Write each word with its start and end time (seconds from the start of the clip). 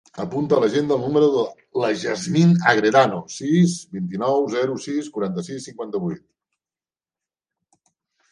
Apunta 0.21 0.55
a 0.55 0.61
l'agenda 0.61 0.95
el 0.99 1.01
número 1.01 1.25
de 1.33 1.41
la 1.81 1.89
Yasmin 2.03 2.55
Agredano: 2.71 3.19
sis, 3.35 3.75
vint-i-nou, 3.99 4.47
zero, 4.55 4.77
sis, 4.85 5.09
quaranta-sis, 5.17 5.67
cinquanta-vuit. 5.69 6.25